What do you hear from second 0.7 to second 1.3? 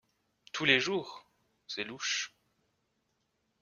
jours…